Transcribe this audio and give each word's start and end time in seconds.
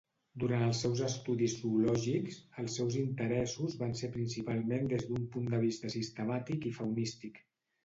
Durant 0.43 0.61
els 0.67 0.77
seus 0.85 1.01
estudis 1.07 1.57
zoològics, 1.63 2.39
els 2.63 2.79
seus 2.79 2.97
interessos 3.03 3.77
van 3.83 3.95
ser 4.01 4.11
principalment 4.17 4.91
des 4.97 5.07
d'un 5.13 5.31
punt 5.37 5.55
de 5.55 5.63
vista 5.69 5.95
sistemàtic 5.99 6.69
i 6.73 6.75
faunístic. 6.83 7.43